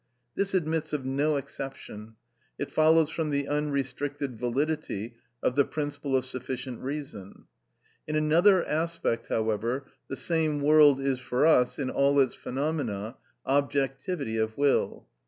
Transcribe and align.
This 0.33 0.55
admits 0.55 0.93
of 0.93 1.05
no 1.05 1.35
exception: 1.37 2.15
it 2.57 2.71
follows 2.71 3.11
from 3.11 3.29
the 3.29 3.47
unrestricted 3.47 4.35
validity 4.35 5.13
of 5.43 5.55
the 5.55 5.63
principle 5.63 6.15
of 6.15 6.25
sufficient 6.25 6.79
reason. 6.79 7.45
In 8.07 8.15
another 8.15 8.65
aspect, 8.65 9.27
however, 9.27 9.85
the 10.07 10.15
same 10.15 10.59
world 10.59 10.99
is 10.99 11.19
for 11.19 11.45
us, 11.45 11.77
in 11.77 11.91
all 11.91 12.19
its 12.19 12.33
phenomena, 12.33 13.17
objectivity 13.45 14.37
of 14.37 14.57
will. 14.57 15.05